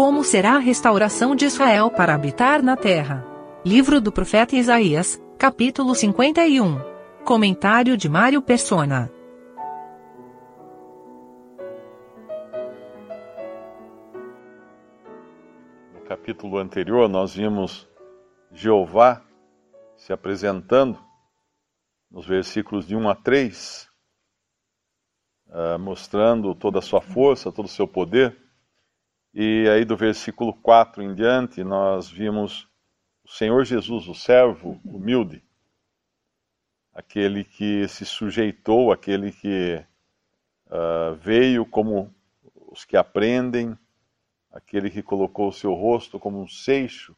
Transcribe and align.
como 0.00 0.24
será 0.24 0.54
a 0.54 0.58
restauração 0.58 1.36
de 1.36 1.44
Israel 1.44 1.90
para 1.90 2.14
habitar 2.14 2.62
na 2.62 2.74
terra. 2.74 3.22
Livro 3.62 4.00
do 4.00 4.10
profeta 4.10 4.56
Isaías, 4.56 5.22
capítulo 5.36 5.94
51. 5.94 6.80
Comentário 7.22 7.98
de 7.98 8.08
Mário 8.08 8.40
Persona. 8.40 9.12
No 15.92 16.00
capítulo 16.08 16.56
anterior, 16.56 17.06
nós 17.06 17.34
vimos 17.34 17.86
Jeová 18.50 19.22
se 19.98 20.14
apresentando 20.14 20.98
nos 22.10 22.26
versículos 22.26 22.86
de 22.86 22.96
1 22.96 23.06
a 23.06 23.14
3, 23.14 23.86
uh, 25.46 25.52
ah, 25.52 25.78
mostrando 25.78 26.54
toda 26.54 26.78
a 26.78 26.82
sua 26.82 27.02
força, 27.02 27.52
todo 27.52 27.66
o 27.66 27.68
seu 27.68 27.86
poder. 27.86 28.48
E 29.32 29.68
aí 29.68 29.84
do 29.84 29.96
versículo 29.96 30.52
4 30.52 31.02
em 31.02 31.14
diante, 31.14 31.62
nós 31.62 32.10
vimos 32.10 32.68
o 33.24 33.28
Senhor 33.28 33.64
Jesus, 33.64 34.08
o 34.08 34.14
servo 34.14 34.80
humilde, 34.84 35.42
aquele 36.92 37.44
que 37.44 37.86
se 37.86 38.04
sujeitou, 38.04 38.90
aquele 38.90 39.30
que 39.30 39.84
uh, 40.66 41.14
veio 41.14 41.64
como 41.64 42.12
os 42.70 42.84
que 42.84 42.96
aprendem, 42.96 43.78
aquele 44.50 44.90
que 44.90 45.02
colocou 45.02 45.48
o 45.48 45.52
seu 45.52 45.74
rosto 45.74 46.18
como 46.18 46.40
um 46.40 46.48
seixo, 46.48 47.16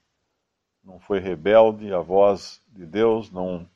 não 0.85 1.01
foi 1.01 1.19
rebelde 1.19 1.95
à 1.95 2.01
voz 2.01 2.61
de 2.69 2.85
Deus, 2.85 3.31
não 3.31 3.69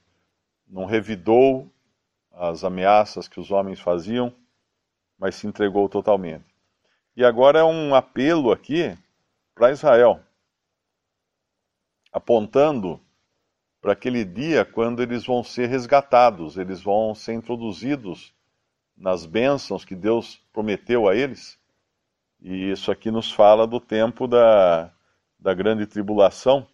não 0.69 0.85
revidou 0.85 1.73
as 2.33 2.65
ameaças 2.65 3.29
que 3.29 3.39
os 3.39 3.53
homens 3.53 3.79
faziam, 3.81 4.35
mas 5.17 5.37
se 5.37 5.47
entregou 5.47 5.89
totalmente. 5.89 6.56
E 7.17 7.25
agora 7.25 7.61
é 7.61 7.65
um 7.65 7.95
apelo 7.95 8.53
aqui 8.53 8.95
para 9.55 9.73
Israel, 9.73 10.21
apontando 12.13 13.01
para 13.81 13.93
aquele 13.93 14.23
dia 14.23 14.67
quando 14.67 15.03
eles 15.03 15.25
vão 15.25 15.43
ser 15.43 15.67
resgatados, 15.67 16.59
eles 16.59 16.83
vão 16.83 17.15
ser 17.15 17.33
introduzidos 17.33 18.35
nas 18.95 19.25
bênçãos 19.25 19.83
que 19.83 19.95
Deus 19.95 20.43
prometeu 20.53 21.09
a 21.09 21.17
eles. 21.17 21.59
E 22.39 22.71
isso 22.71 22.93
aqui 22.93 23.11
nos 23.11 23.33
fala 23.33 23.67
do 23.67 23.81
tempo 23.81 24.29
da, 24.29 24.93
da 25.39 25.55
grande 25.55 25.87
tribulação, 25.87 26.67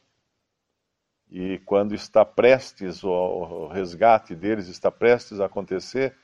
e 1.31 1.61
quando 1.61 1.95
está 1.95 2.25
prestes, 2.25 3.05
o 3.05 3.69
resgate 3.69 4.35
deles 4.35 4.67
está 4.67 4.91
prestes 4.91 5.39
a 5.39 5.47
acontecer, 5.47 6.17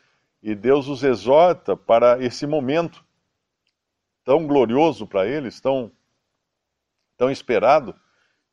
e 0.43 0.57
Deus 0.57 0.89
os 0.89 1.05
exorta 1.05 1.77
para 1.77 2.23
esse 2.23 2.47
momento 2.47 3.07
tão 4.29 4.47
glorioso 4.47 5.07
para 5.07 5.27
eles, 5.27 5.59
tão, 5.59 5.91
tão 7.17 7.31
esperado. 7.31 7.95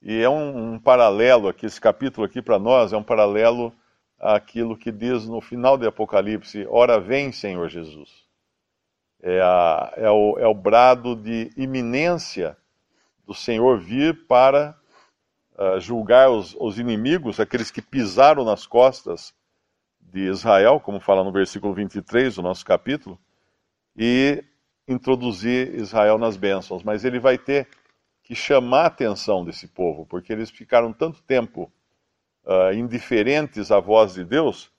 E 0.01 0.21
é 0.21 0.29
um, 0.29 0.75
um 0.75 0.79
paralelo 0.79 1.49
aqui, 1.49 1.65
esse 1.65 1.81
capítulo 1.81 2.25
aqui 2.25 2.41
para 2.41 2.57
nós 2.57 2.93
é 2.93 2.97
um 2.97 3.03
paralelo 3.03 3.75
àquilo 4.17 4.77
que 4.77 4.89
diz 4.89 5.27
no 5.27 5.41
final 5.41 5.77
de 5.77 5.85
Apocalipse: 5.85 6.65
Ora 6.69 6.97
vem, 6.97 7.29
Senhor 7.33 7.67
Jesus. 7.67 8.09
É, 9.21 9.41
a, 9.41 9.93
é, 9.97 10.09
o, 10.09 10.39
é 10.39 10.47
o 10.47 10.53
brado 10.53 11.13
de 11.13 11.51
iminência 11.57 12.55
do 13.27 13.33
Senhor 13.33 13.77
vir 13.77 14.25
para 14.27 14.79
uh, 15.57 15.77
julgar 15.77 16.29
os, 16.29 16.55
os 16.57 16.79
inimigos, 16.79 17.37
aqueles 17.37 17.69
que 17.69 17.81
pisaram 17.81 18.45
nas 18.45 18.65
costas 18.65 19.33
de 19.99 20.21
Israel, 20.21 20.79
como 20.79 21.01
fala 21.01 21.21
no 21.21 21.33
versículo 21.33 21.73
23 21.73 22.35
do 22.35 22.41
nosso 22.41 22.63
capítulo, 22.63 23.19
e 23.93 24.41
introduzir 24.87 25.73
Israel 25.75 26.17
nas 26.17 26.37
bênçãos. 26.37 26.83
Mas 26.83 27.05
ele 27.05 27.19
vai 27.19 27.37
ter 27.37 27.67
que 28.23 28.35
chamar 28.35 28.83
a 28.83 28.87
atenção 28.87 29.45
desse 29.45 29.67
povo, 29.67 30.05
porque 30.05 30.33
eles 30.33 30.49
ficaram 30.49 30.91
tanto 30.91 31.21
tempo 31.23 31.71
uh, 32.43 32.73
indiferentes 32.73 33.71
à 33.71 33.79
voz 33.79 34.13
de 34.13 34.23
Deus, 34.23 34.71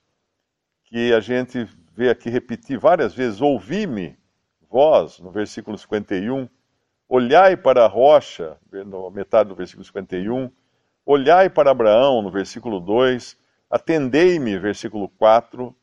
que 0.84 1.12
a 1.12 1.20
gente 1.20 1.68
vê 1.94 2.10
aqui 2.10 2.28
repetir 2.28 2.78
várias 2.78 3.14
vezes: 3.14 3.40
Ouvi-me, 3.40 4.16
vós, 4.68 5.20
no 5.20 5.30
versículo 5.30 5.78
51, 5.78 6.48
olhai 7.08 7.56
para 7.56 7.84
a 7.84 7.88
rocha, 7.88 8.58
na 8.72 9.10
metade 9.10 9.48
do 9.48 9.54
versículo 9.54 9.84
51, 9.84 10.50
Olhai 11.06 11.48
para 11.48 11.70
Abraão, 11.70 12.20
no 12.20 12.32
versículo 12.32 12.80
2, 12.80 13.38
atendei-me, 13.70 14.58
versículo 14.58 15.08
4, 15.08 15.66
uh, 15.66 15.74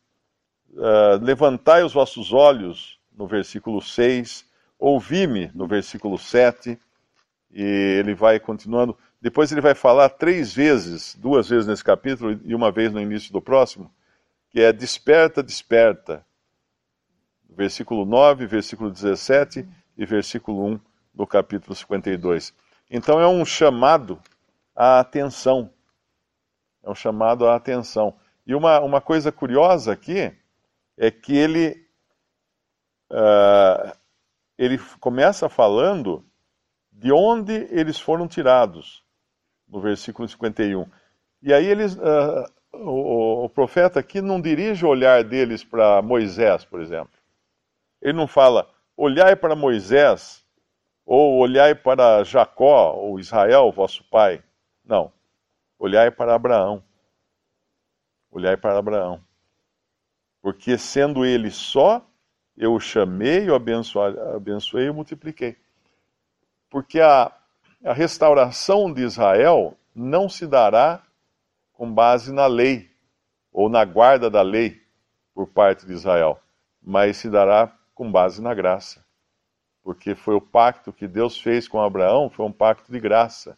eh, 0.78 1.20
levantai 1.22 1.81
os 1.81 1.94
vossos 1.94 2.34
olhos, 2.34 3.00
no 3.18 3.28
versículo 3.28 3.81
6, 3.81 4.46
ouvi-me, 4.79 5.51
no 5.53 5.68
versículo 5.68 6.18
7, 6.18 6.78
e 7.51 7.63
ele 7.63 8.13
vai 8.13 8.40
continuando. 8.40 8.97
Depois 9.22 9.51
ele 9.51 9.62
vai 9.62 9.75
falar 9.75 10.09
três 10.09 10.53
vezes, 10.53 11.16
duas 11.16 11.47
vezes 11.47 11.68
nesse 11.68 11.84
capítulo 11.84 12.40
e 12.44 12.53
uma 12.53 12.72
vez 12.72 12.91
no 12.91 13.00
início 13.00 13.31
do 13.31 13.41
próximo, 13.41 13.91
que 14.50 14.59
é 14.62 14.73
desperta, 14.73 15.41
desperta. 15.41 16.25
Versículo 17.50 18.06
9, 18.06 18.47
versículo 18.47 18.90
17 18.91 19.68
e 19.97 20.06
versículo 20.06 20.66
1 20.66 20.79
do 21.13 21.28
capítulo 21.28 21.75
52. 21.75 22.53
Então 22.90 23.19
é 23.19 23.28
um 23.28 23.46
chamado 23.46 24.19
a 24.75 25.00
atenção. 25.00 25.69
É 26.84 26.90
um 26.90 26.96
chamado 26.96 27.47
à 27.47 27.56
atenção. 27.56 28.16
E 28.46 28.53
uma, 28.53 28.79
uma 28.81 29.00
coisa 29.00 29.31
curiosa 29.31 29.94
aqui 29.94 30.34
é 30.97 31.09
que 31.09 31.35
ele, 31.35 31.83
uh, 33.13 33.96
ele 34.57 34.78
começa 35.00 35.47
falando 35.47 36.25
de 36.91 37.12
onde 37.12 37.53
eles 37.72 38.00
foram 38.00 38.28
tirados, 38.28 39.03
no 39.68 39.79
versículo 39.79 40.28
51. 40.28 40.85
E 41.41 41.53
aí 41.53 41.66
eles, 41.66 41.96
uh, 41.96 42.46
o, 42.73 43.46
o, 43.46 43.50
profeta 43.50 44.00
aqui 44.00 44.22
não 44.22 44.41
dirige 44.41 44.85
o 44.85 44.90
olhar 44.90 45.23
deles 45.23 45.63
para 45.63 46.02
Moisés, 46.02 46.66
por 46.66 46.81
exemplo. 46.81 47.13
Ele 48.02 48.13
não 48.13 48.28
fala, 48.28 48.69
olhai 48.97 49.35
para 49.35 49.56
Moisés, 49.56 50.44
ou 51.06 51.38
olhai 51.38 51.75
para 51.75 52.23
Jacó, 52.23 52.94
ou 52.94 53.19
Israel, 53.19 53.72
vosso 53.72 54.03
pai. 54.09 54.44
Não. 54.84 55.12
Olhai 55.78 56.09
para 56.09 56.34
Abraão. 56.34 56.84
Olhai 58.31 58.56
para 58.56 58.78
Abraão. 58.78 59.22
Porque 60.41 60.78
sendo 60.78 61.25
ele 61.25 61.52
só, 61.52 62.06
eu 62.58 62.74
o 62.74 62.80
chamei, 62.80 63.50
o 63.50 63.56
abençoei, 63.56 64.18
abençoei 64.36 64.88
e 64.88 64.91
multipliquei. 64.91 65.58
Porque 66.69 67.00
a, 67.00 67.31
a 67.84 67.94
restauração 67.94 68.91
de 68.91 69.02
Israel 69.02 69.78
não 69.96 70.30
se 70.30 70.47
dará 70.47 71.02
com 71.74 71.91
base 71.91 72.31
na 72.31 72.46
lei, 72.46 72.90
ou 73.52 73.69
na 73.69 73.84
guarda 73.84 74.30
da 74.30 74.41
lei 74.41 74.81
por 75.34 75.47
parte 75.47 75.86
de 75.86 75.94
Israel, 75.94 76.40
mas 76.81 77.18
se 77.18 77.30
dará 77.30 77.72
com 77.94 78.12
base 78.12 78.41
na 78.41 78.53
graça. 78.53 79.03
Porque 79.84 80.16
foi 80.16 80.35
o 80.35 80.41
pacto 80.41 80.94
que 80.94 81.08
Deus 81.08 81.40
fez 81.40 81.68
com 81.68 81.81
Abraão, 81.81 82.30
foi 82.30 82.46
um 82.46 82.52
pacto 82.52 82.91
de 82.91 83.00
graça 83.00 83.58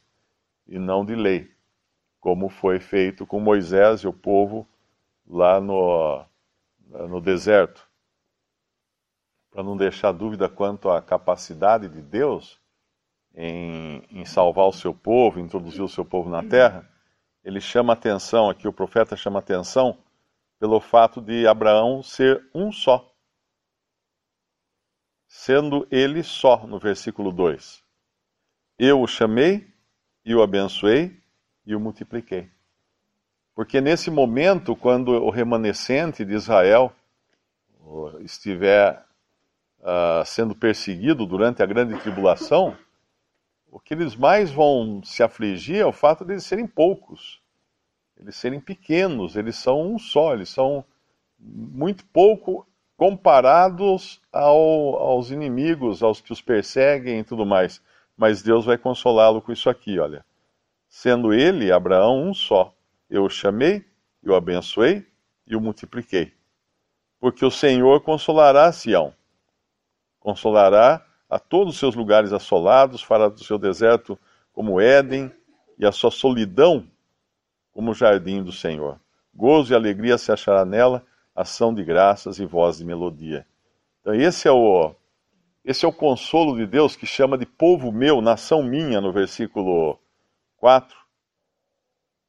e 0.68 0.80
não 0.80 1.06
de 1.06 1.16
lei, 1.16 1.52
como 2.20 2.50
foi 2.50 2.80
feito 2.80 3.26
com 3.26 3.40
Moisés 3.40 4.02
e 4.02 4.08
o 4.08 4.14
povo 4.14 4.68
lá 5.28 5.62
no, 5.62 6.26
no 6.90 7.22
deserto. 7.22 7.88
Para 9.56 9.64
não 9.64 9.78
deixar 9.78 10.12
dúvida 10.12 10.50
quanto 10.50 10.90
à 10.90 11.02
capacidade 11.02 11.88
de 11.88 12.02
Deus 12.02 12.60
em, 13.34 14.04
em 14.12 14.26
salvar 14.26 14.68
o 14.68 14.74
seu 14.74 14.94
povo, 14.94 15.40
introduzir 15.40 15.82
o 15.82 15.88
seu 15.88 16.04
povo 16.04 16.30
na 16.30 16.44
terra, 16.44 16.86
ele 17.42 17.62
chama 17.62 17.94
atenção 17.94 18.50
aqui, 18.50 18.68
o 18.68 18.74
profeta 18.74 19.16
chama 19.16 19.40
atenção 19.40 19.98
pelo 20.60 20.82
fato 20.82 21.22
de 21.22 21.48
Abraão 21.48 22.04
ser 22.04 22.46
um 22.54 22.70
só. 22.70 23.10
Sendo 25.26 25.88
ele 25.90 26.22
só, 26.22 26.68
no 26.68 26.78
versículo 26.78 27.32
2. 27.32 27.82
Eu 28.78 29.00
o 29.00 29.08
chamei 29.08 29.74
e 30.26 30.36
o 30.36 30.44
abençoei 30.44 31.18
e 31.66 31.74
o 31.74 31.80
multipliquei. 31.80 32.52
Porque 33.56 33.80
nesse 33.80 34.12
momento, 34.12 34.76
quando 34.76 35.14
o 35.14 35.30
remanescente 35.30 36.26
de 36.26 36.34
Israel 36.34 36.94
estiver 38.20 39.05
uh, 39.86 40.26
sendo 40.26 40.54
perseguido 40.54 41.26
durante 41.26 41.64
a 41.64 41.66
grande 41.66 41.98
tribulação, 42.02 42.76
o 43.72 43.80
que 43.80 43.94
eles 43.94 44.16
mais 44.16 44.52
vão 44.52 45.02
se 45.04 45.24
afligir 45.24 45.78
é 45.78 45.86
o 45.86 45.94
fato 45.94 46.26
de 46.26 46.34
eles 46.34 46.44
serem 46.44 46.68
poucos, 46.68 47.40
eles 48.18 48.36
serem 48.36 48.60
pequenos, 48.60 49.38
eles 49.38 49.56
são 49.56 49.82
um 49.82 49.98
só, 49.98 50.34
eles 50.34 50.50
são 50.50 50.84
muito 51.40 52.06
pouco 52.08 52.68
comparados 52.98 54.20
ao, 54.32 54.98
aos 54.98 55.32
inimigos, 55.32 56.02
aos 56.02 56.20
que 56.20 56.34
os 56.34 56.42
perseguem 56.42 57.20
e 57.20 57.24
tudo 57.24 57.46
mais 57.46 57.82
mas 58.18 58.42
Deus 58.42 58.66
vai 58.66 58.78
consolá-lo 58.78 59.42
com 59.42 59.52
isso 59.52 59.70
aqui, 59.70 60.00
olha. 60.00 60.26
Sendo 60.88 61.34
ele, 61.34 61.72
Abraão, 61.72 62.24
um 62.24 62.34
só, 62.34 62.74
eu 63.10 63.26
o 63.26 63.30
chamei, 63.30 63.86
eu 64.24 64.34
o 64.34 64.36
abençoei 64.36 65.06
e 65.46 65.56
o 65.56 65.62
multipliquei. 65.62 66.34
Porque 67.20 67.44
o 67.44 67.52
Senhor 67.52 68.02
consolará 68.02 68.72
Sião, 68.72 69.14
consolará 70.26 71.06
a 71.30 71.38
todos 71.38 71.76
os 71.76 71.80
seus 71.80 71.94
lugares 71.94 72.34
assolados, 72.34 73.04
fará 73.04 73.30
do 73.30 73.44
seu 73.44 73.60
deserto 73.60 74.18
como 74.52 74.82
Éden, 74.82 75.32
e 75.78 75.86
a 75.86 75.92
sua 75.92 76.10
solidão 76.10 76.88
como 77.72 77.92
o 77.92 77.94
jardim 77.94 78.42
do 78.42 78.52
Senhor. 78.52 79.00
Gozo 79.32 79.72
e 79.72 79.76
alegria 79.76 80.18
se 80.18 80.32
achará 80.32 80.66
nela, 80.66 81.06
ação 81.36 81.72
de 81.72 81.84
graças 81.84 82.40
e 82.40 82.46
voz 82.46 82.80
de 82.80 82.86
melodia. 82.86 83.46
Então 84.02 84.16
esse 84.16 84.48
é 84.48 84.52
o 84.52 84.96
esse 85.64 85.86
é 85.86 85.88
o 85.88 85.94
consolo 85.94 86.56
de 86.56 86.66
Deus 86.66 86.96
que 86.96 87.06
chama 87.06 87.38
de 87.38 87.46
povo 87.46 87.92
meu, 87.92 88.20
nação 88.20 88.64
minha, 88.64 89.00
no 89.00 89.12
versículo 89.12 90.00
4. 90.58 90.96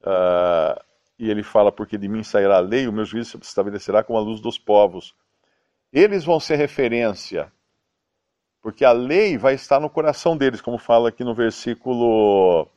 Uh, 0.01 0.05
ah, 0.05 0.81
e 1.17 1.29
ele 1.29 1.41
fala: 1.43 1.71
Porque 1.71 1.97
de 1.97 2.07
mim 2.07 2.23
sairá 2.23 2.57
a 2.57 2.59
lei, 2.59 2.87
o 2.87 2.93
meu 2.93 3.05
juízo 3.05 3.31
se 3.31 3.37
estabelecerá 3.37 4.03
como 4.03 4.19
a 4.19 4.21
luz 4.21 4.39
dos 4.39 4.57
povos. 4.59 5.15
Eles 5.93 6.25
vão 6.25 6.39
ser 6.39 6.55
referência, 6.57 7.51
porque 8.61 8.83
a 8.83 8.91
lei 8.91 9.37
vai 9.37 9.53
estar 9.53 9.79
no 9.79 9.89
coração 9.89 10.35
deles, 10.35 10.61
como 10.61 10.77
fala 10.77 11.09
aqui 11.09 11.23
no 11.23 11.33
versículo 11.33 12.67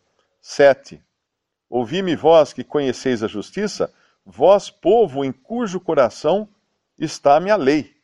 7. 0.40 1.02
Ouvi-me 1.68 2.16
vós 2.16 2.52
que 2.52 2.64
conheceis 2.64 3.22
a 3.22 3.28
justiça, 3.28 3.92
vós, 4.24 4.70
povo 4.70 5.24
em 5.24 5.32
cujo 5.32 5.80
coração 5.80 6.48
está 6.98 7.36
a 7.36 7.40
minha 7.40 7.56
lei. 7.56 7.94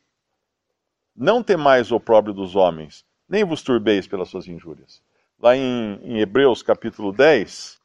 Não 1.15 1.41
temais 1.41 1.91
o 1.91 1.95
opróbrio 1.95 2.33
dos 2.33 2.55
homens, 2.55 3.05
nem 3.27 3.43
vos 3.43 3.61
turbeis 3.61 4.07
pelas 4.07 4.29
suas 4.29 4.47
injúrias. 4.47 5.01
Lá 5.39 5.55
em, 5.55 5.99
em 6.03 6.19
Hebreus 6.19 6.63
capítulo 6.63 7.11
10, 7.11 7.79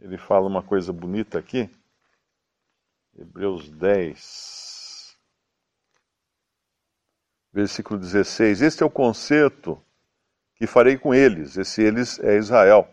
ele 0.00 0.18
fala 0.18 0.46
uma 0.46 0.62
coisa 0.62 0.92
bonita 0.92 1.38
aqui. 1.38 1.70
Hebreus 3.16 3.70
10, 3.70 4.63
versículo 7.54 8.00
16. 8.00 8.62
Este 8.62 8.82
é 8.82 8.86
o 8.86 8.90
concerto 8.90 9.80
que 10.56 10.66
farei 10.66 10.98
com 10.98 11.14
eles. 11.14 11.56
Esse 11.56 11.82
eles 11.82 12.18
é 12.18 12.36
Israel. 12.36 12.88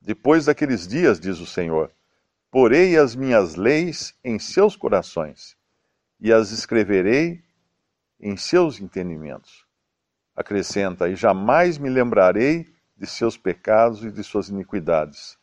Depois 0.00 0.46
daqueles 0.46 0.86
dias, 0.86 1.20
diz 1.20 1.38
o 1.38 1.46
Senhor, 1.46 1.92
porei 2.50 2.98
as 2.98 3.14
minhas 3.14 3.54
leis 3.54 4.14
em 4.24 4.38
seus 4.38 4.74
corações 4.74 5.56
e 6.20 6.32
as 6.32 6.50
escreverei 6.50 7.40
em 8.18 8.36
seus 8.36 8.80
entendimentos. 8.80 9.64
Acrescenta, 10.34 11.08
e 11.08 11.14
jamais 11.14 11.78
me 11.78 11.88
lembrarei 11.88 12.66
de 12.96 13.06
seus 13.06 13.36
pecados 13.36 14.02
e 14.04 14.10
de 14.10 14.24
suas 14.24 14.48
iniquidades. 14.48 15.38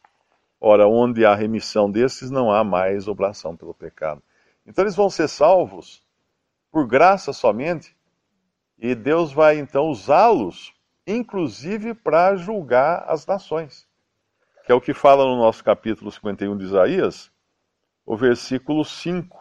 Ora, 0.59 0.87
onde 0.87 1.25
há 1.25 1.33
remissão 1.33 1.89
desses, 1.89 2.29
não 2.29 2.51
há 2.51 2.63
mais 2.63 3.07
oblação 3.07 3.55
pelo 3.55 3.73
pecado. 3.73 4.21
Então 4.65 4.83
eles 4.83 4.95
vão 4.95 5.09
ser 5.09 5.27
salvos 5.27 6.03
por 6.73 6.87
graça 6.87 7.31
somente, 7.31 7.95
e 8.79 8.95
Deus 8.95 9.31
vai 9.31 9.59
então 9.59 9.89
usá-los, 9.89 10.73
inclusive 11.05 11.93
para 11.93 12.35
julgar 12.35 13.05
as 13.07 13.27
nações. 13.27 13.87
Que 14.65 14.71
é 14.71 14.75
o 14.75 14.81
que 14.81 14.91
fala 14.91 15.23
no 15.23 15.37
nosso 15.37 15.63
capítulo 15.63 16.11
51 16.11 16.57
de 16.57 16.65
Isaías, 16.65 17.31
o 18.03 18.17
versículo 18.17 18.83
5. 18.83 19.37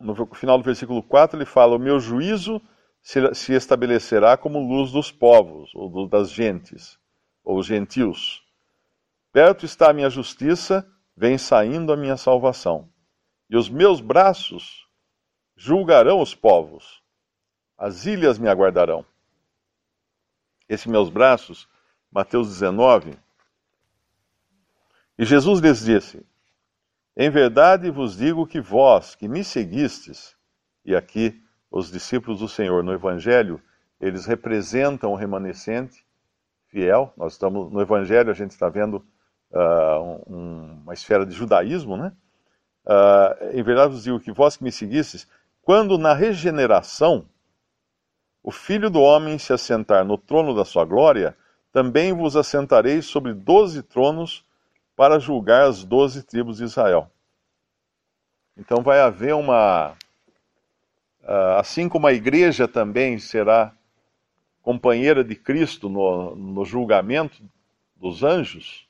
No 0.00 0.34
final 0.34 0.56
do 0.56 0.64
versículo 0.64 1.02
4, 1.02 1.36
ele 1.36 1.44
fala: 1.44 1.76
O 1.76 1.78
meu 1.78 2.00
juízo 2.00 2.62
se 3.02 3.52
estabelecerá 3.52 4.38
como 4.38 4.58
luz 4.58 4.90
dos 4.92 5.12
povos, 5.12 5.70
ou 5.74 6.08
das 6.08 6.30
gentes, 6.30 6.98
ou 7.44 7.62
gentios. 7.62 8.42
Perto 9.30 9.66
está 9.66 9.90
a 9.90 9.92
minha 9.92 10.08
justiça, 10.08 10.90
vem 11.14 11.36
saindo 11.36 11.92
a 11.92 11.96
minha 11.96 12.16
salvação. 12.16 12.88
E 13.50 13.56
os 13.56 13.68
meus 13.68 14.00
braços 14.00 14.85
julgarão 15.56 16.20
os 16.20 16.34
povos, 16.34 17.02
as 17.78 18.06
ilhas 18.06 18.38
me 18.38 18.48
aguardarão. 18.48 19.04
Esses 20.68 20.86
meus 20.86 21.08
braços, 21.08 21.68
Mateus 22.10 22.48
19. 22.48 23.18
E 25.18 25.24
Jesus 25.24 25.60
lhes 25.60 25.84
disse: 25.84 26.24
Em 27.16 27.30
verdade 27.30 27.90
vos 27.90 28.16
digo 28.16 28.46
que 28.46 28.60
vós, 28.60 29.14
que 29.14 29.28
me 29.28 29.42
seguistes, 29.42 30.36
e 30.84 30.94
aqui 30.94 31.42
os 31.70 31.90
discípulos 31.90 32.40
do 32.40 32.48
Senhor 32.48 32.82
no 32.82 32.92
Evangelho, 32.92 33.60
eles 34.00 34.26
representam 34.26 35.12
o 35.12 35.16
remanescente 35.16 36.04
fiel. 36.68 37.12
Nós 37.16 37.32
estamos 37.32 37.72
no 37.72 37.80
Evangelho, 37.80 38.30
a 38.30 38.34
gente 38.34 38.50
está 38.50 38.68
vendo 38.68 39.04
uh, 39.50 40.32
um, 40.32 40.80
uma 40.82 40.94
esfera 40.94 41.24
de 41.24 41.32
judaísmo, 41.32 41.96
né? 41.96 42.12
Uh, 42.84 43.58
em 43.58 43.62
verdade 43.62 43.92
vos 43.92 44.04
digo 44.04 44.20
que 44.20 44.30
vós 44.30 44.56
que 44.56 44.62
me 44.62 44.70
seguistes, 44.70 45.26
quando 45.66 45.98
na 45.98 46.14
regeneração 46.14 47.28
o 48.40 48.52
Filho 48.52 48.88
do 48.88 49.00
Homem 49.00 49.36
se 49.36 49.52
assentar 49.52 50.04
no 50.04 50.16
trono 50.16 50.54
da 50.54 50.64
sua 50.64 50.84
glória, 50.84 51.36
também 51.72 52.12
vos 52.12 52.36
assentareis 52.36 53.06
sobre 53.06 53.34
doze 53.34 53.82
tronos 53.82 54.44
para 54.94 55.18
julgar 55.18 55.66
as 55.66 55.82
doze 55.82 56.22
tribos 56.22 56.58
de 56.58 56.64
Israel. 56.64 57.10
Então 58.56 58.80
vai 58.80 59.00
haver 59.00 59.34
uma. 59.34 59.96
Uh, 61.24 61.58
assim 61.58 61.88
como 61.88 62.06
a 62.06 62.12
igreja 62.12 62.68
também 62.68 63.18
será 63.18 63.74
companheira 64.62 65.24
de 65.24 65.34
Cristo 65.34 65.88
no, 65.88 66.36
no 66.36 66.64
julgamento 66.64 67.42
dos 67.96 68.22
anjos, 68.22 68.86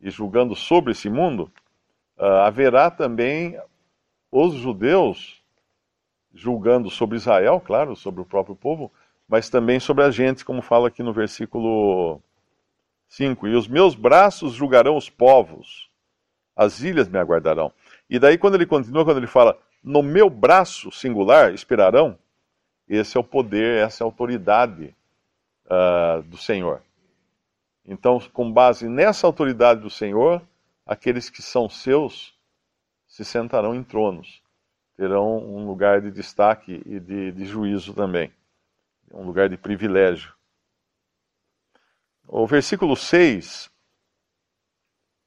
e 0.00 0.08
julgando 0.08 0.54
sobre 0.54 0.92
esse 0.92 1.10
mundo, 1.10 1.50
uh, 2.16 2.24
haverá 2.44 2.92
também 2.92 3.60
os 4.30 4.54
judeus 4.54 5.39
julgando 6.34 6.90
sobre 6.90 7.16
Israel, 7.16 7.60
claro, 7.60 7.96
sobre 7.96 8.20
o 8.20 8.24
próprio 8.24 8.54
povo, 8.54 8.90
mas 9.28 9.48
também 9.48 9.78
sobre 9.78 10.04
a 10.04 10.10
gente, 10.10 10.44
como 10.44 10.62
fala 10.62 10.88
aqui 10.88 11.02
no 11.02 11.12
versículo 11.12 12.20
5. 13.08 13.48
E 13.48 13.54
os 13.54 13.68
meus 13.68 13.94
braços 13.94 14.54
julgarão 14.54 14.96
os 14.96 15.08
povos, 15.08 15.90
as 16.56 16.80
ilhas 16.80 17.08
me 17.08 17.18
aguardarão. 17.18 17.72
E 18.08 18.18
daí, 18.18 18.36
quando 18.36 18.54
ele 18.54 18.66
continua, 18.66 19.04
quando 19.04 19.18
ele 19.18 19.26
fala, 19.26 19.58
no 19.82 20.02
meu 20.02 20.28
braço 20.28 20.90
singular 20.90 21.54
esperarão, 21.54 22.18
esse 22.88 23.16
é 23.16 23.20
o 23.20 23.24
poder, 23.24 23.84
essa 23.84 24.02
é 24.02 24.04
a 24.04 24.08
autoridade 24.08 24.94
uh, 25.66 26.22
do 26.24 26.36
Senhor. 26.36 26.82
Então, 27.86 28.20
com 28.32 28.52
base 28.52 28.88
nessa 28.88 29.26
autoridade 29.26 29.80
do 29.80 29.90
Senhor, 29.90 30.42
aqueles 30.84 31.30
que 31.30 31.40
são 31.40 31.68
seus 31.68 32.34
se 33.06 33.24
sentarão 33.24 33.74
em 33.74 33.82
tronos, 33.82 34.42
terão 35.00 35.38
um 35.38 35.64
lugar 35.64 36.02
de 36.02 36.10
destaque 36.10 36.82
e 36.84 37.00
de, 37.00 37.32
de 37.32 37.46
juízo 37.46 37.94
também, 37.94 38.30
um 39.10 39.22
lugar 39.22 39.48
de 39.48 39.56
privilégio. 39.56 40.34
O 42.28 42.46
versículo 42.46 42.94
6: 42.94 43.70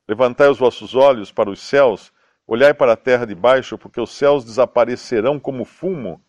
Levantai 0.07 0.47
os 0.47 0.59
vossos 0.59 0.93
olhos 0.93 1.31
para 1.31 1.49
os 1.49 1.59
céus, 1.59 2.13
olhai 2.45 2.71
para 2.71 2.93
a 2.93 2.95
terra 2.95 3.25
de 3.25 3.33
baixo, 3.33 3.75
porque 3.75 3.99
os 3.99 4.11
céus 4.11 4.45
desaparecerão 4.45 5.39
como 5.39 5.65
fumo, 5.65 6.23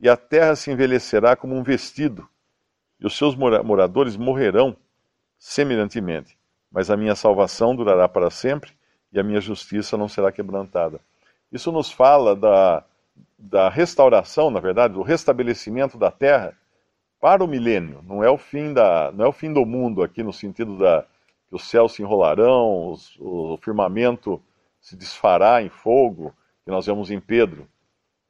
e 0.00 0.08
a 0.08 0.16
terra 0.16 0.56
se 0.56 0.72
envelhecerá 0.72 1.36
como 1.36 1.54
um 1.54 1.62
vestido, 1.62 2.28
e 2.98 3.06
os 3.06 3.16
seus 3.16 3.36
moradores 3.36 4.16
morrerão 4.16 4.76
semelhantemente. 5.38 6.36
Mas 6.68 6.90
a 6.90 6.96
minha 6.96 7.14
salvação 7.14 7.76
durará 7.76 8.08
para 8.08 8.28
sempre 8.28 8.72
e 9.12 9.20
a 9.20 9.22
minha 9.22 9.40
justiça 9.40 9.96
não 9.96 10.08
será 10.08 10.32
quebrantada. 10.32 11.00
Isso 11.50 11.72
nos 11.72 11.90
fala 11.90 12.36
da, 12.36 12.84
da 13.38 13.68
restauração, 13.68 14.50
na 14.50 14.60
verdade, 14.60 14.94
do 14.94 15.02
restabelecimento 15.02 15.96
da 15.96 16.10
terra 16.10 16.56
para 17.20 17.42
o 17.42 17.48
milênio. 17.48 18.02
Não 18.06 18.22
é 18.22 18.30
o 18.30 18.38
fim, 18.38 18.72
da, 18.72 19.10
não 19.12 19.24
é 19.24 19.28
o 19.28 19.32
fim 19.32 19.52
do 19.52 19.64
mundo 19.64 20.02
aqui 20.02 20.22
no 20.22 20.32
sentido 20.32 20.76
da 20.78 21.04
que 21.48 21.54
os 21.54 21.66
céus 21.66 21.92
se 21.92 22.02
enrolarão, 22.02 22.90
os, 22.90 23.16
o 23.18 23.56
firmamento 23.62 24.40
se 24.78 24.94
desfará 24.94 25.62
em 25.62 25.70
fogo, 25.70 26.34
que 26.62 26.70
nós 26.70 26.84
vemos 26.84 27.10
em 27.10 27.18
Pedro. 27.18 27.66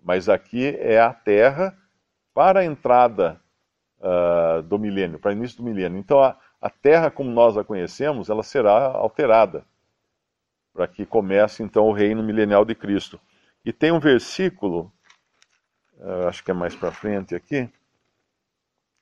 Mas 0.00 0.28
aqui 0.28 0.76
é 0.78 1.00
a 1.00 1.12
terra 1.12 1.76
para 2.32 2.60
a 2.60 2.64
entrada 2.64 3.40
uh, 3.98 4.62
do 4.62 4.78
milênio, 4.78 5.18
para 5.18 5.30
o 5.30 5.32
início 5.32 5.56
do 5.56 5.64
milênio. 5.64 5.98
Então 5.98 6.22
a, 6.22 6.36
a 6.60 6.70
terra 6.70 7.10
como 7.10 7.28
nós 7.28 7.56
a 7.56 7.64
conhecemos, 7.64 8.30
ela 8.30 8.44
será 8.44 8.72
alterada 8.72 9.64
para 10.78 10.86
que 10.86 11.04
comece 11.04 11.60
então 11.60 11.88
o 11.88 11.92
reino 11.92 12.22
milenial 12.22 12.64
de 12.64 12.72
Cristo. 12.72 13.20
E 13.64 13.72
tem 13.72 13.90
um 13.90 13.98
versículo, 13.98 14.92
uh, 15.96 16.28
acho 16.28 16.44
que 16.44 16.52
é 16.52 16.54
mais 16.54 16.76
para 16.76 16.92
frente 16.92 17.34
aqui, 17.34 17.68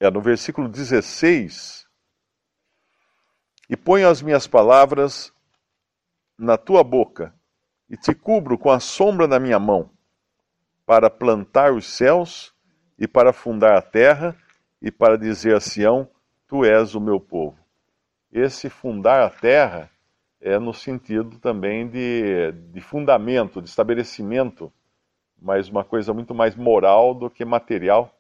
é 0.01 0.11
no 0.11 0.23
versículo 0.23 0.71
16. 0.71 1.87
E 3.69 3.77
ponho 3.77 4.09
as 4.09 4.23
minhas 4.23 4.47
palavras 4.47 5.31
na 6.39 6.57
tua 6.57 6.83
boca, 6.83 7.35
e 7.91 7.97
te 7.99 8.15
cubro 8.15 8.57
com 8.57 8.71
a 8.71 8.81
sombra 8.81 9.29
da 9.29 9.39
minha 9.39 9.59
mão, 9.59 9.91
para 10.87 11.11
plantar 11.11 11.75
os 11.75 11.85
céus, 11.85 12.55
e 12.99 13.07
para 13.07 13.35
fundar 13.35 13.77
a 13.77 13.83
terra, 13.83 14.35
e 14.81 14.91
para 14.91 15.19
dizer 15.19 15.55
a 15.55 15.61
Sião: 15.61 16.09
Tu 16.49 16.65
és 16.65 16.95
o 16.95 17.01
meu 17.03 17.21
povo. 17.21 17.59
Esse 18.33 18.71
fundar 18.71 19.23
a 19.23 19.29
terra 19.29 19.91
é 20.47 20.61
no 20.61 20.73
sentido 20.73 21.41
também 21.41 21.89
de, 21.89 22.53
de 22.53 22.81
fundamento, 22.81 23.61
de 23.61 23.69
estabelecimento, 23.69 24.73
mas 25.37 25.69
uma 25.69 25.83
coisa 25.83 26.15
muito 26.15 26.33
mais 26.33 26.55
moral 26.55 27.13
do 27.15 27.29
que 27.29 27.45
material, 27.45 28.17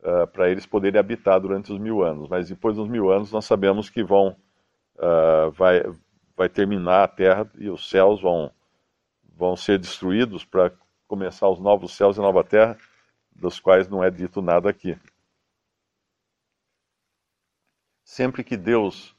uh, 0.00 0.26
para 0.26 0.50
eles 0.50 0.66
poderem 0.66 1.00
habitar 1.00 1.40
durante 1.40 1.72
os 1.72 1.78
mil 1.78 2.02
anos. 2.02 2.28
Mas 2.28 2.50
depois 2.50 2.76
dos 2.76 2.86
mil 2.86 3.10
anos 3.10 3.32
nós 3.32 3.46
sabemos 3.46 3.88
que 3.88 4.04
vão 4.04 4.36
uh, 4.96 5.50
vai, 5.52 5.82
vai 6.36 6.50
terminar 6.50 7.04
a 7.04 7.08
terra 7.08 7.50
e 7.58 7.70
os 7.70 7.88
céus 7.88 8.20
vão, 8.20 8.52
vão 9.34 9.56
ser 9.56 9.78
destruídos 9.78 10.44
para 10.44 10.70
começar 11.08 11.48
os 11.48 11.58
novos 11.58 11.96
céus 11.96 12.18
e 12.18 12.20
nova 12.20 12.44
terra, 12.44 12.76
dos 13.34 13.58
quais 13.58 13.88
não 13.88 14.04
é 14.04 14.10
dito 14.10 14.42
nada 14.42 14.68
aqui. 14.68 14.98
Sempre 18.04 18.44
que 18.44 18.54
Deus 18.54 19.13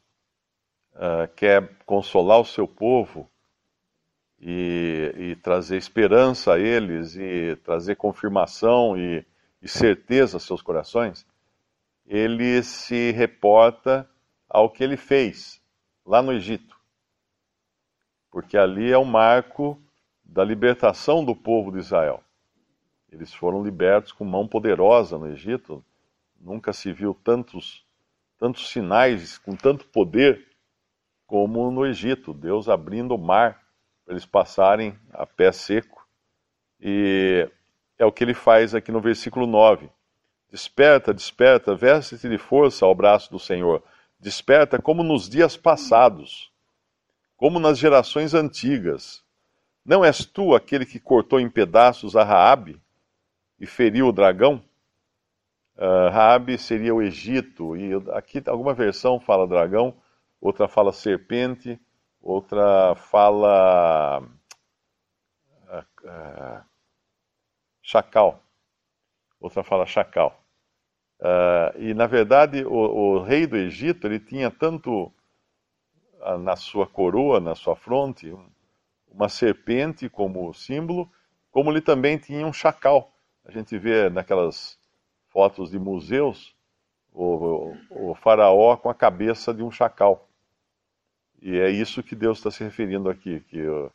uh, 0.95 1.27
quer 1.35 1.77
consolar 1.85 2.39
o 2.39 2.45
seu 2.45 2.67
povo 2.67 3.29
e, 4.39 5.13
e, 5.17 5.35
trazer 5.37 5.77
esperança 5.77 6.53
a 6.53 6.59
eles 6.59 7.15
e 7.15 7.55
trazer 7.63 7.95
confirmação 7.95 8.97
e, 8.97 9.25
e 9.61 9.67
certeza 9.67 10.37
aos 10.37 10.43
seus 10.43 10.61
corações, 10.61 11.25
ele 12.05 12.61
se 12.61 13.11
reporta 13.11 14.09
ao 14.49 14.69
que 14.69 14.83
ele 14.83 14.97
fez 14.97 15.61
lá 16.05 16.21
no 16.21 16.33
Egito. 16.33 16.75
Porque 18.29 18.57
ali 18.57 18.91
é 18.91 18.97
o 18.97 19.05
marco 19.05 19.81
da 20.23 20.43
libertação 20.43 21.23
do 21.23 21.35
povo 21.35 21.71
de 21.71 21.79
Israel. 21.79 22.21
Eles 23.11 23.33
foram 23.33 23.63
libertos 23.63 24.11
com 24.11 24.25
mão 24.25 24.47
poderosa 24.47 25.17
no 25.17 25.27
Egito. 25.27 25.83
Nunca 26.39 26.73
se 26.73 26.91
viu 26.91 27.13
tantos, 27.23 27.85
tantos 28.37 28.69
sinais 28.69 29.37
com 29.37 29.55
tanto 29.55 29.85
poder 29.87 30.45
como 31.25 31.71
no 31.71 31.85
Egito. 31.85 32.33
Deus 32.33 32.69
abrindo 32.69 33.15
o 33.15 33.17
mar 33.17 33.61
para 34.05 34.13
eles 34.13 34.25
passarem 34.25 34.97
a 35.13 35.25
pé 35.25 35.51
seco. 35.51 36.05
E 36.79 37.49
é 37.97 38.05
o 38.05 38.11
que 38.11 38.23
ele 38.23 38.33
faz 38.33 38.75
aqui 38.75 38.91
no 38.91 39.01
versículo 39.01 39.47
9. 39.47 39.89
Desperta, 40.51 41.13
desperta, 41.13 41.75
veste-te 41.75 42.29
de 42.29 42.37
força 42.37 42.85
ao 42.85 42.95
braço 42.95 43.31
do 43.31 43.39
Senhor. 43.39 43.83
Desperta 44.19 44.81
como 44.81 45.03
nos 45.03 45.27
dias 45.27 45.57
passados, 45.57 46.51
como 47.35 47.59
nas 47.59 47.77
gerações 47.77 48.33
antigas. 48.33 49.23
Não 49.83 50.03
és 50.03 50.25
tu 50.25 50.55
aquele 50.55 50.85
que 50.85 50.99
cortou 50.99 51.39
em 51.39 51.49
pedaços 51.49 52.15
a 52.15 52.23
Raabe 52.23 52.81
e 53.59 53.65
feriu 53.65 54.07
o 54.07 54.11
dragão? 54.11 54.63
Uh, 55.77 56.09
Raabe 56.09 56.57
seria 56.57 56.95
o 56.95 57.01
Egito, 57.01 57.75
e 57.75 57.91
aqui 58.13 58.41
alguma 58.47 58.73
versão 58.73 59.19
fala 59.19 59.45
dragão, 59.45 59.93
outra 60.45 60.67
fala 60.67 60.93
serpente, 60.93 61.79
outra 62.21 62.93
fala 62.95 64.19
uh, 65.67 66.07
uh, 66.07 66.63
chacal, 67.81 68.43
outra 69.39 69.63
fala 69.63 69.87
chacal. 69.87 70.39
Uh, 71.19 71.79
e 71.79 71.93
na 71.95 72.05
verdade 72.05 72.63
o, 72.63 72.73
o, 72.73 73.23
rei 73.23 73.47
do 73.47 73.57
Egito 73.57 74.05
ele 74.05 74.19
tinha 74.19 74.51
tanto 74.51 75.11
na 76.39 76.55
sua 76.55 76.85
coroa, 76.85 77.39
na 77.39 77.55
sua 77.55 77.75
fronte, 77.75 78.35
uma 79.07 79.29
serpente 79.29 80.09
como 80.09 80.53
símbolo, 80.53 81.09
como 81.51 81.71
ele 81.71 81.81
também 81.81 82.17
tinha 82.17 82.45
um 82.45 82.53
chacal. 82.53 83.13
A 83.45 83.51
gente 83.51 83.77
vê 83.77 84.09
naquelas 84.09 84.77
fotos 85.29 85.71
de 85.71 85.79
museus 85.79 86.55
o, 87.13 87.75
o, 87.89 88.11
o 88.11 88.15
faraó 88.15 88.75
com 88.75 88.89
a 88.89 88.93
cabeça 88.93 89.53
de 89.53 89.63
um 89.63 89.71
chacal. 89.71 90.24
E 91.45 91.59
é 91.59 91.69
isso 91.69 92.01
que 92.01 92.15
Deus 92.15 92.39
está 92.39 92.49
se 92.49 92.63
referindo 92.63 93.07
aqui, 93.07 93.39
que 93.41 93.61
o, 93.61 93.91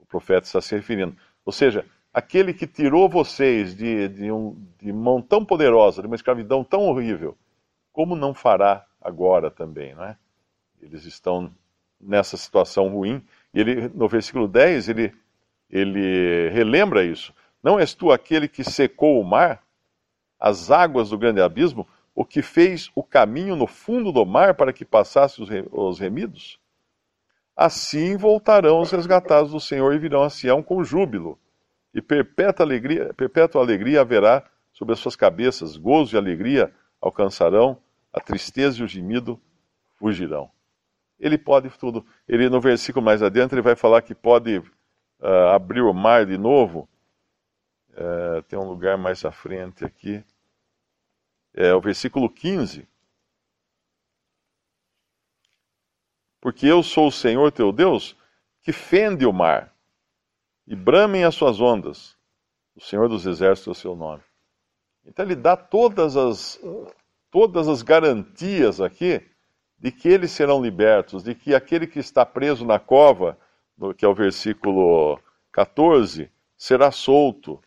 o 0.00 0.06
profeta 0.06 0.48
está 0.48 0.60
se 0.60 0.74
referindo. 0.74 1.16
Ou 1.44 1.52
seja, 1.52 1.86
aquele 2.12 2.52
que 2.52 2.66
tirou 2.66 3.08
vocês 3.08 3.72
de, 3.72 4.08
de, 4.08 4.32
um, 4.32 4.60
de 4.80 4.92
mão 4.92 5.22
tão 5.22 5.44
poderosa, 5.44 6.02
de 6.02 6.08
uma 6.08 6.16
escravidão 6.16 6.64
tão 6.64 6.88
horrível, 6.88 7.38
como 7.92 8.16
não 8.16 8.34
fará 8.34 8.84
agora 9.00 9.48
também, 9.48 9.94
não 9.94 10.02
é? 10.02 10.16
Eles 10.82 11.04
estão 11.04 11.54
nessa 12.00 12.36
situação 12.36 12.88
ruim. 12.88 13.24
E 13.54 13.60
ele, 13.60 13.88
no 13.94 14.08
versículo 14.08 14.48
10, 14.48 14.88
ele, 14.88 15.14
ele 15.70 16.48
relembra 16.48 17.04
isso. 17.04 17.32
Não 17.62 17.78
és 17.78 17.94
tu 17.94 18.10
aquele 18.10 18.48
que 18.48 18.64
secou 18.64 19.20
o 19.20 19.24
mar, 19.24 19.62
as 20.36 20.68
águas 20.72 21.10
do 21.10 21.18
grande 21.18 21.40
abismo, 21.40 21.86
o 22.12 22.24
que 22.24 22.42
fez 22.42 22.90
o 22.92 23.04
caminho 23.04 23.54
no 23.54 23.68
fundo 23.68 24.10
do 24.10 24.26
mar 24.26 24.54
para 24.54 24.72
que 24.72 24.84
passassem 24.84 25.46
os 25.70 26.00
remidos? 26.00 26.58
Assim 27.58 28.16
voltarão 28.16 28.80
os 28.80 28.92
resgatados 28.92 29.50
do 29.50 29.58
Senhor 29.58 29.92
e 29.92 29.98
virão 29.98 30.22
a 30.22 30.30
Sião 30.30 30.62
com 30.62 30.84
júbilo 30.84 31.36
e 31.92 32.00
perpétua 32.00 32.64
alegria, 32.64 33.12
perpétua 33.14 33.60
alegria 33.60 34.00
haverá 34.00 34.48
sobre 34.72 34.94
as 34.94 35.00
suas 35.00 35.16
cabeças, 35.16 35.76
gozo 35.76 36.14
e 36.14 36.16
alegria 36.16 36.72
alcançarão, 37.00 37.76
a 38.12 38.20
tristeza 38.20 38.80
e 38.80 38.84
o 38.84 38.86
gemido 38.86 39.40
fugirão. 39.96 40.48
Ele 41.18 41.36
pode 41.36 41.68
tudo. 41.70 42.06
Ele 42.28 42.48
no 42.48 42.60
versículo 42.60 43.04
mais 43.04 43.24
adiante 43.24 43.56
ele 43.56 43.60
vai 43.62 43.74
falar 43.74 44.02
que 44.02 44.14
pode 44.14 44.58
uh, 44.58 45.48
abrir 45.52 45.82
o 45.82 45.92
mar 45.92 46.24
de 46.24 46.38
novo. 46.38 46.88
Uh, 47.90 48.40
tem 48.44 48.56
um 48.56 48.68
lugar 48.68 48.96
mais 48.96 49.24
à 49.24 49.32
frente 49.32 49.84
aqui. 49.84 50.24
É 51.52 51.74
o 51.74 51.80
versículo 51.80 52.30
15. 52.30 52.86
Porque 56.48 56.66
eu 56.66 56.82
sou 56.82 57.08
o 57.08 57.12
Senhor 57.12 57.52
teu 57.52 57.70
Deus 57.70 58.16
que 58.62 58.72
fende 58.72 59.26
o 59.26 59.32
mar 59.34 59.70
e 60.66 60.74
bramem 60.74 61.22
as 61.22 61.34
suas 61.34 61.60
ondas. 61.60 62.16
O 62.74 62.80
Senhor 62.80 63.06
dos 63.06 63.26
Exércitos 63.26 63.68
é 63.68 63.70
o 63.70 63.74
seu 63.74 63.94
nome. 63.94 64.22
Então 65.04 65.26
ele 65.26 65.36
dá 65.36 65.58
todas 65.58 66.16
as, 66.16 66.58
todas 67.30 67.68
as 67.68 67.82
garantias 67.82 68.80
aqui 68.80 69.20
de 69.78 69.92
que 69.92 70.08
eles 70.08 70.30
serão 70.30 70.62
libertos, 70.62 71.22
de 71.22 71.34
que 71.34 71.54
aquele 71.54 71.86
que 71.86 71.98
está 71.98 72.24
preso 72.24 72.64
na 72.64 72.78
cova, 72.78 73.36
que 73.98 74.06
é 74.06 74.08
o 74.08 74.14
versículo 74.14 75.20
14, 75.52 76.30
será 76.56 76.90
solto. 76.90 77.60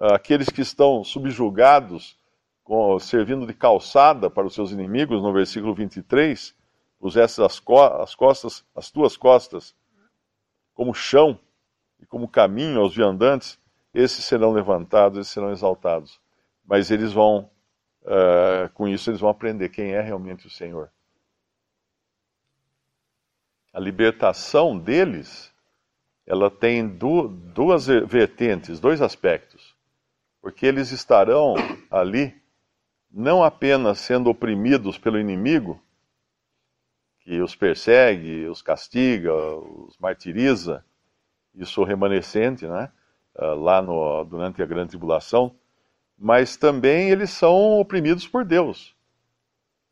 Aqueles 0.00 0.48
que 0.48 0.62
estão 0.62 1.04
subjugados, 1.04 2.18
servindo 2.98 3.46
de 3.46 3.54
calçada 3.54 4.28
para 4.28 4.48
os 4.48 4.52
seus 4.52 4.72
inimigos, 4.72 5.22
no 5.22 5.32
versículo 5.32 5.72
23, 5.72 6.56
pusesse 7.06 7.40
as, 7.40 7.62
as 8.00 8.14
costas, 8.16 8.64
as 8.74 8.90
tuas 8.90 9.16
costas, 9.16 9.76
como 10.74 10.92
chão 10.92 11.38
e 12.00 12.04
como 12.04 12.26
caminho 12.26 12.80
aos 12.80 12.96
viandantes, 12.96 13.60
esses 13.94 14.24
serão 14.24 14.52
levantados, 14.52 15.20
esses 15.20 15.32
serão 15.32 15.52
exaltados. 15.52 16.20
Mas 16.66 16.90
eles 16.90 17.12
vão, 17.12 17.48
uh, 18.02 18.68
com 18.74 18.88
isso, 18.88 19.08
eles 19.08 19.20
vão 19.20 19.30
aprender 19.30 19.68
quem 19.68 19.92
é 19.92 20.00
realmente 20.00 20.48
o 20.48 20.50
Senhor. 20.50 20.90
A 23.72 23.78
libertação 23.78 24.76
deles, 24.76 25.54
ela 26.26 26.50
tem 26.50 26.88
du 26.88 27.28
duas 27.28 27.86
vertentes, 27.86 28.80
dois 28.80 29.00
aspectos. 29.00 29.76
Porque 30.42 30.66
eles 30.66 30.90
estarão 30.90 31.54
ali 31.88 32.34
não 33.12 33.44
apenas 33.44 34.00
sendo 34.00 34.28
oprimidos 34.28 34.98
pelo 34.98 35.20
inimigo, 35.20 35.80
que 37.26 37.40
os 37.42 37.56
persegue, 37.56 38.46
os 38.46 38.62
castiga, 38.62 39.34
os 39.34 39.98
martiriza, 39.98 40.84
isso 41.56 41.82
remanescente, 41.82 42.64
né? 42.68 42.88
Ah, 43.34 43.52
lá 43.52 43.82
no, 43.82 44.22
durante 44.22 44.62
a 44.62 44.66
grande 44.66 44.90
tribulação, 44.90 45.52
mas 46.16 46.56
também 46.56 47.10
eles 47.10 47.30
são 47.30 47.80
oprimidos 47.80 48.28
por 48.28 48.44
Deus. 48.44 48.94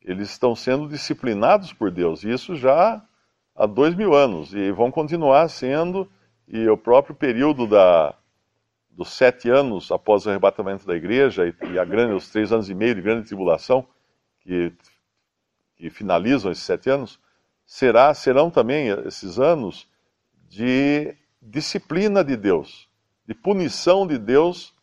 Eles 0.01 0.31
estão 0.31 0.55
sendo 0.55 0.87
disciplinados 0.87 1.73
por 1.73 1.91
Deus, 1.91 2.23
isso 2.23 2.55
já 2.55 3.05
há 3.53 3.65
dois 3.65 3.93
mil 3.93 4.13
anos, 4.13 4.53
e 4.53 4.71
vão 4.71 4.89
continuar 4.89 5.49
sendo, 5.49 6.09
e 6.47 6.69
o 6.69 6.77
próprio 6.77 7.13
período 7.13 7.67
da, 7.67 8.15
dos 8.89 9.09
sete 9.09 9.49
anos 9.49 9.91
após 9.91 10.25
o 10.25 10.29
arrebatamento 10.29 10.87
da 10.87 10.95
igreja 10.95 11.45
e, 11.45 11.73
e 11.73 11.77
a 11.77 11.83
grande, 11.83 12.13
os 12.13 12.29
três 12.29 12.53
anos 12.53 12.69
e 12.69 12.73
meio 12.73 12.95
de 12.95 13.01
grande 13.01 13.27
tribulação, 13.27 13.85
que, 14.39 14.71
que 15.75 15.89
finalizam 15.89 16.49
esses 16.49 16.63
sete 16.63 16.89
anos, 16.89 17.19
será, 17.65 18.13
serão 18.13 18.51
também 18.51 18.89
esses 19.05 19.39
anos 19.39 19.89
de 20.47 21.15
disciplina 21.41 22.23
de 22.23 22.37
Deus, 22.37 22.89
de 23.25 23.33
punição 23.33 24.05
de 24.05 24.17
Deus 24.17 24.73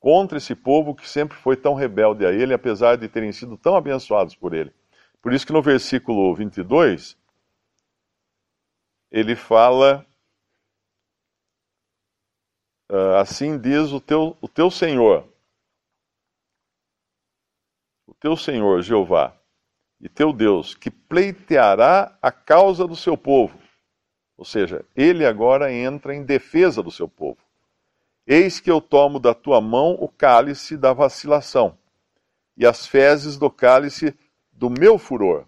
contra 0.00 0.38
esse 0.38 0.54
povo 0.54 0.94
que 0.94 1.08
sempre 1.08 1.36
foi 1.36 1.56
tão 1.56 1.74
rebelde 1.74 2.26
a 2.26 2.32
ele, 2.32 2.52
apesar 2.52 2.96
de 2.96 3.08
terem 3.08 3.32
sido 3.32 3.56
tão 3.56 3.76
abençoados 3.76 4.34
por 4.34 4.52
ele. 4.52 4.72
Por 5.22 5.32
isso 5.32 5.46
que 5.46 5.52
no 5.52 5.62
versículo 5.62 6.34
22, 6.34 7.16
ele 9.10 9.34
fala, 9.34 10.04
uh, 12.90 13.16
assim 13.18 13.58
diz 13.58 13.92
o 13.92 14.00
teu, 14.00 14.36
o 14.42 14.48
teu 14.48 14.70
Senhor, 14.70 15.26
o 18.06 18.14
teu 18.14 18.36
Senhor 18.36 18.82
Jeová 18.82 19.34
e 20.04 20.08
teu 20.08 20.32
Deus, 20.32 20.76
que 20.76 20.90
pleiteará 20.90 22.16
a 22.22 22.30
causa 22.30 22.86
do 22.86 22.94
seu 22.94 23.16
povo 23.16 23.64
ou 24.36 24.44
seja, 24.44 24.84
ele 24.96 25.24
agora 25.24 25.72
entra 25.72 26.14
em 26.14 26.24
defesa 26.24 26.82
do 26.82 26.90
seu 26.90 27.08
povo. 27.08 27.38
Eis 28.26 28.58
que 28.58 28.70
eu 28.70 28.80
tomo 28.80 29.20
da 29.20 29.34
tua 29.34 29.60
mão 29.60 29.92
o 29.92 30.08
cálice 30.08 30.76
da 30.76 30.92
vacilação 30.92 31.78
e 32.56 32.66
as 32.66 32.86
fezes 32.86 33.36
do 33.36 33.50
cálice 33.50 34.16
do 34.52 34.70
meu 34.70 34.98
furor. 34.98 35.46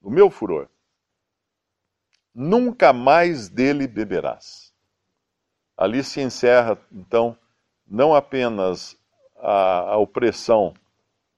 Do 0.00 0.10
meu 0.10 0.30
furor. 0.30 0.68
Nunca 2.34 2.92
mais 2.92 3.48
dele 3.48 3.86
beberás. 3.86 4.72
Ali 5.76 6.02
se 6.04 6.20
encerra, 6.20 6.78
então, 6.92 7.36
não 7.86 8.14
apenas 8.14 8.98
a, 9.36 9.92
a 9.92 9.96
opressão 9.96 10.74